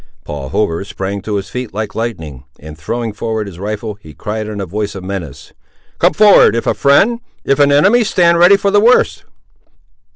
Paul 0.25 0.49
Hover 0.49 0.83
sprang 0.83 1.21
to 1.21 1.35
his 1.35 1.49
feet 1.51 1.75
like 1.75 1.93
lightning; 1.93 2.43
and, 2.59 2.75
throwing 2.75 3.13
forward 3.13 3.45
his 3.45 3.59
rifle, 3.59 3.99
he 4.01 4.15
cried 4.15 4.47
in 4.47 4.59
a 4.59 4.65
voice 4.65 4.95
of 4.95 5.03
menace— 5.03 5.53
"Come 5.99 6.13
forward, 6.13 6.55
if 6.55 6.65
a 6.65 6.73
friend; 6.73 7.19
if 7.45 7.59
an 7.59 7.71
enemy, 7.71 8.03
stand 8.03 8.39
ready 8.39 8.57
for 8.57 8.71
the 8.71 8.81
worst!" 8.81 9.25